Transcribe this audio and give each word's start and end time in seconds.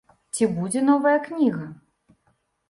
Ці 0.37 0.47
будзе 0.55 0.81
новая 0.87 1.13
кніга? 1.27 1.69